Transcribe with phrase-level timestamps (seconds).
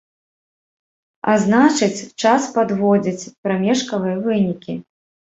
[1.33, 4.73] А значыць, час падводзіць прамежкавыя вынікі.